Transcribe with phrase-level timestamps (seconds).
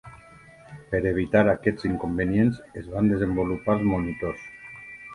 [0.93, 4.53] Per evitar aquests inconvenients es van desenvolupar els monitors.